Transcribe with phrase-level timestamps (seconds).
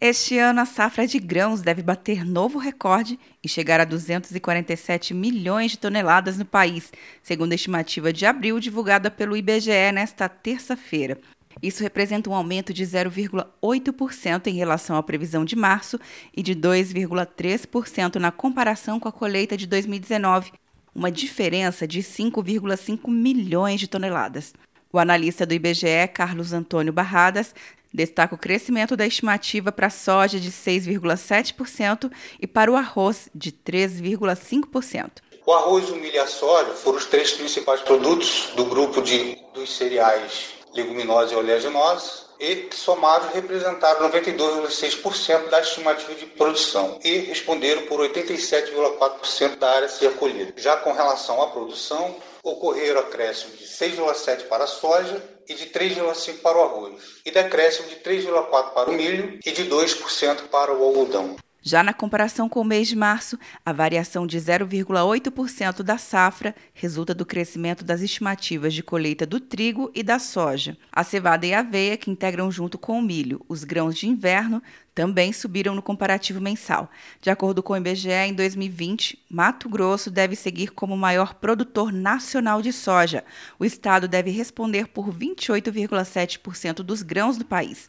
[0.00, 5.72] Este ano, a safra de grãos deve bater novo recorde e chegar a 247 milhões
[5.72, 11.18] de toneladas no país, segundo a estimativa de abril divulgada pelo IBGE nesta terça-feira.
[11.60, 15.98] Isso representa um aumento de 0,8% em relação à previsão de março
[16.32, 20.52] e de 2,3% na comparação com a colheita de 2019,
[20.94, 24.54] uma diferença de 5,5 milhões de toneladas.
[24.92, 27.54] O analista do IBGE, Carlos Antônio Barradas,
[27.92, 32.10] Destaca o crescimento da estimativa para a soja de 6,7%
[32.40, 35.10] e para o arroz de 3,5%.
[35.46, 39.38] O arroz, o milho e a soja foram os três principais produtos do grupo de,
[39.54, 47.18] dos cereais leguminosos e oleaginosos e que somados representaram 92,6% da estimativa de produção e
[47.18, 50.52] responderam por 87,4% da área a ser colhida.
[50.56, 56.40] Já com relação à produção, ocorreram acréscimos de 6,7% para a soja e de 3,5%
[56.40, 60.84] para o arroz, e decréscimo de 3,4% para o milho e de 2% para o
[60.84, 61.36] algodão.
[61.68, 67.14] Já na comparação com o mês de março, a variação de 0,8% da safra resulta
[67.14, 70.78] do crescimento das estimativas de colheita do trigo e da soja.
[70.90, 74.62] A cevada e a aveia, que integram junto com o milho os grãos de inverno,
[74.94, 76.90] também subiram no comparativo mensal.
[77.20, 81.92] De acordo com o IBGE, em 2020, Mato Grosso deve seguir como o maior produtor
[81.92, 83.22] nacional de soja.
[83.58, 87.88] O estado deve responder por 28,7% dos grãos do país